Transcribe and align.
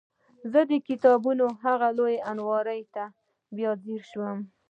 زه 0.51 0.59
د 0.71 0.73
کتابونو 0.87 1.45
هغې 1.63 1.89
لویې 1.97 2.23
المارۍ 2.31 2.81
ته 2.93 3.03
بیا 3.57 3.71
ځیر 3.83 4.01
شوم 4.11 4.39